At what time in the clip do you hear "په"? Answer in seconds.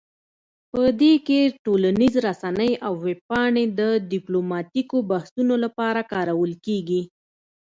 0.71-0.81